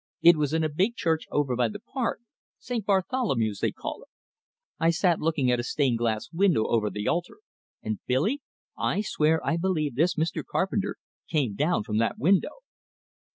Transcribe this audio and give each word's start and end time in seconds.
It 0.23 0.35
was 0.35 0.51
in 0.51 0.63
a 0.63 0.67
big 0.69 0.95
church 0.95 1.25
over 1.29 1.55
by 1.55 1.67
the 1.67 1.79
park 1.79 2.21
St. 2.57 2.83
Bartholomew's, 2.83 3.59
they 3.59 3.71
call 3.71 4.01
it. 4.01 4.09
I 4.79 4.89
sat 4.89 5.19
looking 5.19 5.51
at 5.51 5.59
a 5.59 5.63
stained 5.63 5.99
glass 5.99 6.27
window 6.33 6.65
over 6.65 6.89
the 6.89 7.07
altar, 7.07 7.37
and 7.83 7.99
Billy, 8.07 8.41
I 8.75 9.01
swear 9.01 9.45
I 9.45 9.57
believe 9.57 9.93
this 9.93 10.15
Mr. 10.15 10.43
Carpenter 10.43 10.95
came 11.29 11.53
down 11.53 11.83
from 11.83 11.99
that 11.99 12.17
window!" 12.17 12.63